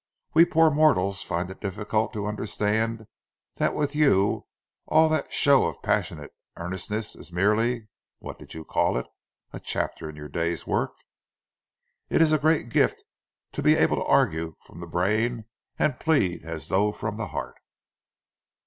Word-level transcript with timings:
"We 0.33 0.45
poor 0.45 0.71
mortals 0.71 1.21
find 1.21 1.51
it 1.51 1.61
difficult 1.61 2.11
to 2.13 2.25
understand 2.25 3.05
that 3.57 3.75
with 3.75 3.93
you 3.93 4.47
all 4.87 5.07
that 5.09 5.31
show 5.31 5.65
of 5.65 5.83
passionate 5.83 6.33
earnestness 6.57 7.15
is 7.15 7.31
merely 7.31 7.87
what 8.17 8.39
did 8.39 8.55
you 8.55 8.65
call 8.65 8.97
it? 8.97 9.05
a 9.53 9.59
chapter 9.59 10.09
in 10.09 10.15
your 10.15 10.27
day's 10.27 10.65
work? 10.65 10.95
It 12.09 12.19
is 12.19 12.31
a 12.33 12.39
great 12.39 12.69
gift 12.69 13.03
to 13.51 13.61
be 13.61 13.75
able 13.75 13.97
to 13.97 14.05
argue 14.05 14.55
from 14.65 14.79
the 14.79 14.87
brain 14.87 15.45
and 15.77 15.99
plead 15.99 16.43
as 16.43 16.69
though 16.69 16.91
from 16.91 17.17
the 17.17 17.27
heart." 17.27 17.57